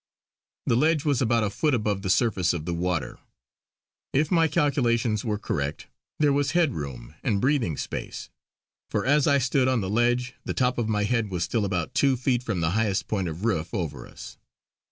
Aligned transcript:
The 0.65 0.75
ledge 0.75 1.05
was 1.05 1.21
about 1.21 1.43
a 1.43 1.51
foot 1.51 1.75
above 1.75 2.01
the 2.01 2.09
surface 2.09 2.53
of 2.53 2.65
the 2.65 2.73
water. 2.73 3.19
If 4.13 4.31
my 4.31 4.47
calculations 4.47 5.23
were 5.23 5.37
correct 5.37 5.85
there 6.17 6.33
was 6.33 6.53
head 6.53 6.73
room 6.73 7.13
and 7.21 7.39
breathing 7.39 7.77
space, 7.77 8.31
for 8.89 9.05
as 9.05 9.27
I 9.27 9.37
stood 9.37 9.67
on 9.67 9.81
the 9.81 9.91
ledge 9.91 10.33
the 10.43 10.55
top 10.55 10.79
of 10.79 10.89
my 10.89 11.03
head 11.03 11.29
was 11.29 11.43
still 11.43 11.65
about 11.65 11.93
two 11.93 12.17
feet 12.17 12.41
from 12.41 12.61
the 12.61 12.71
highest 12.71 13.07
point 13.07 13.27
of 13.27 13.45
roof 13.45 13.75
over 13.75 14.07
us. 14.07 14.39